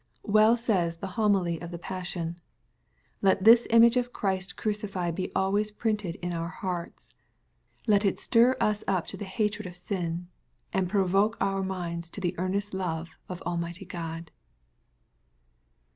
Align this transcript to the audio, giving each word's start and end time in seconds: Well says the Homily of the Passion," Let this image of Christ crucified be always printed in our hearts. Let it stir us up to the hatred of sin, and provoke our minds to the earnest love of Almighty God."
Well 0.25 0.57
says 0.57 0.97
the 0.97 1.09
Homily 1.13 1.61
of 1.61 1.69
the 1.69 1.77
Passion," 1.77 2.39
Let 3.21 3.43
this 3.43 3.67
image 3.69 3.97
of 3.97 4.11
Christ 4.11 4.55
crucified 4.57 5.13
be 5.13 5.31
always 5.35 5.69
printed 5.69 6.15
in 6.23 6.33
our 6.33 6.47
hearts. 6.47 7.11
Let 7.85 8.03
it 8.03 8.17
stir 8.17 8.57
us 8.59 8.83
up 8.87 9.05
to 9.13 9.17
the 9.17 9.25
hatred 9.25 9.67
of 9.67 9.75
sin, 9.75 10.27
and 10.73 10.89
provoke 10.89 11.37
our 11.39 11.61
minds 11.61 12.09
to 12.17 12.19
the 12.19 12.33
earnest 12.39 12.73
love 12.73 13.11
of 13.29 13.43
Almighty 13.43 13.85
God." 13.85 14.31